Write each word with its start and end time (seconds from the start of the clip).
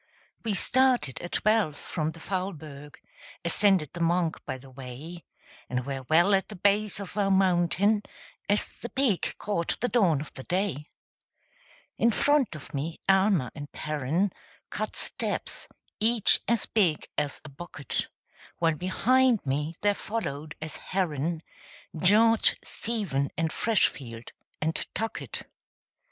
We 0.43 0.55
started 0.55 1.21
at 1.21 1.33
twelve 1.33 1.77
from 1.77 2.13
the 2.13 2.19
Faulberg; 2.19 2.97
Ascended 3.45 3.93
the 3.93 3.99
Monch 3.99 4.37
by 4.47 4.57
the 4.57 4.71
way; 4.71 5.25
And 5.69 5.85
were 5.85 6.07
well 6.09 6.33
at 6.33 6.49
the 6.49 6.55
base 6.55 6.99
of 6.99 7.15
our 7.17 7.29
mountain, 7.29 8.01
As 8.49 8.67
the 8.79 8.89
peak 8.89 9.35
caught 9.37 9.79
the 9.79 9.87
dawn 9.87 10.19
of 10.19 10.33
the 10.33 10.41
day. 10.41 10.89
In 11.99 12.09
front 12.09 12.55
of 12.55 12.73
me 12.73 12.99
Almer 13.07 13.51
and 13.53 13.71
Perren 13.73 14.31
Cut 14.71 14.95
steps, 14.95 15.67
each 15.99 16.39
as 16.47 16.65
big 16.65 17.07
as 17.15 17.39
a 17.45 17.49
bucket; 17.49 18.07
While 18.57 18.73
behind 18.77 19.45
me 19.45 19.75
there 19.81 19.93
followed, 19.93 20.55
as 20.63 20.77
Herren, 20.77 21.43
George, 21.95 22.55
Stephen, 22.63 23.29
and 23.37 23.53
Freshfield, 23.53 24.31
and 24.59 24.73
Tuckett. 24.95 25.43